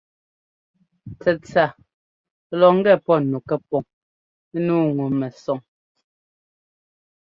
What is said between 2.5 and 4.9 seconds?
lɔ ŋgɛ pɔ nu pɛpuŋ nǔu